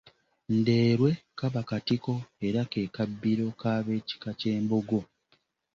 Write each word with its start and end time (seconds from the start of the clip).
Ndeerwe 0.57 1.11
kaba 1.39 1.61
katiko 1.69 2.13
era 2.47 2.61
ke 2.71 2.81
kabbiro 2.95 3.47
k’abe 3.61 3.95
kika 4.07 4.31
ky’Embogo. 4.39 4.99